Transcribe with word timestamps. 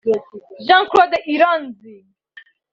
Jean-Claude 0.67 1.19
Iranzi 1.33 1.95